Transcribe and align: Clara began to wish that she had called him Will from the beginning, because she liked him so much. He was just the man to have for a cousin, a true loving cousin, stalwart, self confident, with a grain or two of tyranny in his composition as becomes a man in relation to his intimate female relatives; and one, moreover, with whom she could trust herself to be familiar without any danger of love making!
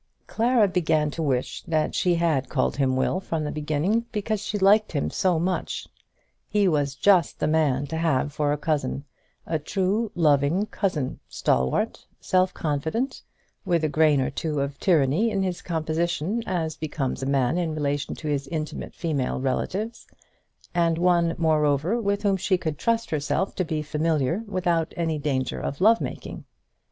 Clara 0.25 0.67
began 0.67 1.11
to 1.11 1.21
wish 1.21 1.61
that 1.67 1.93
she 1.93 2.15
had 2.15 2.49
called 2.49 2.77
him 2.77 2.95
Will 2.95 3.19
from 3.19 3.43
the 3.43 3.51
beginning, 3.51 4.07
because 4.11 4.41
she 4.41 4.57
liked 4.57 4.93
him 4.93 5.11
so 5.11 5.37
much. 5.37 5.87
He 6.47 6.67
was 6.67 6.95
just 6.95 7.37
the 7.39 7.45
man 7.45 7.85
to 7.85 7.97
have 7.97 8.33
for 8.33 8.51
a 8.51 8.57
cousin, 8.57 9.05
a 9.45 9.59
true 9.59 10.11
loving 10.15 10.65
cousin, 10.65 11.19
stalwart, 11.29 12.07
self 12.19 12.51
confident, 12.51 13.21
with 13.63 13.83
a 13.83 13.89
grain 13.89 14.19
or 14.19 14.31
two 14.31 14.59
of 14.59 14.79
tyranny 14.79 15.29
in 15.29 15.43
his 15.43 15.61
composition 15.61 16.41
as 16.47 16.75
becomes 16.75 17.21
a 17.21 17.27
man 17.27 17.59
in 17.59 17.75
relation 17.75 18.15
to 18.15 18.27
his 18.27 18.47
intimate 18.47 18.95
female 18.95 19.39
relatives; 19.39 20.07
and 20.73 20.97
one, 20.97 21.35
moreover, 21.37 22.01
with 22.01 22.23
whom 22.23 22.37
she 22.37 22.57
could 22.57 22.79
trust 22.79 23.11
herself 23.11 23.53
to 23.53 23.63
be 23.63 23.83
familiar 23.83 24.43
without 24.47 24.95
any 24.97 25.19
danger 25.19 25.59
of 25.59 25.79
love 25.79 26.01
making! 26.01 26.43